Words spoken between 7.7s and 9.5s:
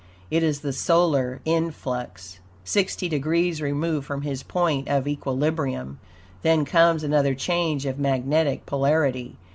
of magnetic polarity.